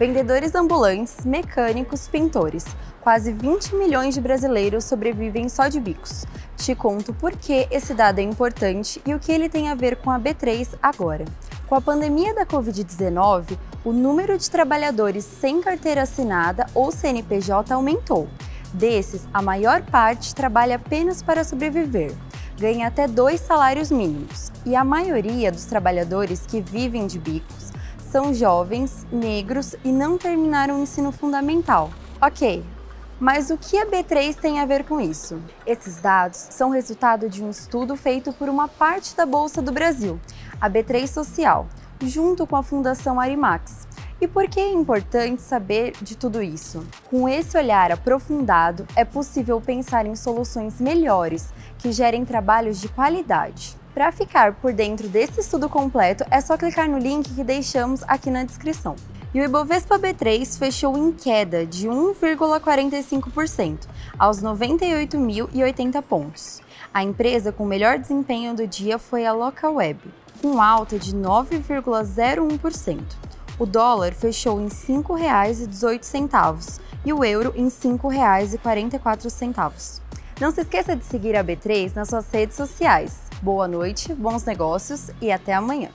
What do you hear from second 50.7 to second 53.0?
melhores que gerem trabalhos de